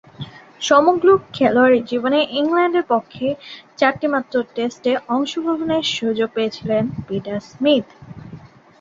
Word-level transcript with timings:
সমগ্র 0.61 1.07
খেলোয়াড়ী 1.33 1.79
জীবনে 1.89 2.19
ইংল্যান্ডের 2.39 2.85
পক্ষে 2.93 3.27
চারটিমাত্র 3.79 4.35
টেস্টে 4.55 4.91
অংশগ্রহণের 5.09 5.83
সুযোগ 5.95 6.29
পেয়েছিলেন 6.35 6.83
পিটার 7.07 7.39
স্মিথ। 7.49 7.85